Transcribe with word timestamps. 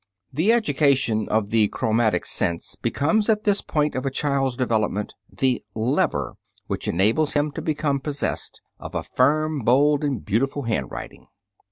The 0.33 0.51
education 0.51 1.29
of 1.29 1.51
the 1.51 1.67
chromatic 1.67 2.25
sense 2.25 2.75
becomes 2.75 3.29
at 3.29 3.43
this 3.43 3.61
point 3.61 3.93
of 3.93 4.03
a 4.03 4.09
child's 4.09 4.55
development 4.55 5.13
the 5.31 5.63
lever 5.75 6.37
which 6.65 6.87
enables 6.87 7.33
him 7.33 7.51
to 7.51 7.61
become 7.61 7.99
possessed 7.99 8.61
of 8.79 8.95
a 8.95 9.03
firm, 9.03 9.59
bold 9.59 10.03
and 10.03 10.25
beautiful 10.25 10.63
handwriting. 10.63 11.27